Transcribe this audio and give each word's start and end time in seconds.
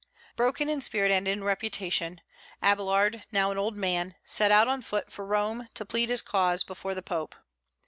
Broken 0.35 0.67
in 0.67 0.81
spirit 0.81 1.11
and 1.11 1.27
in 1.27 1.43
reputation, 1.43 2.21
Abélard, 2.63 3.21
now 3.31 3.51
an 3.51 3.59
old 3.59 3.77
man, 3.77 4.15
set 4.23 4.49
out 4.49 4.67
on 4.67 4.81
foot 4.81 5.11
for 5.11 5.27
Rome 5.27 5.67
to 5.75 5.85
plead 5.85 6.09
his 6.09 6.23
cause 6.23 6.63
before 6.63 6.95
the 6.95 7.03
Pope. 7.03 7.35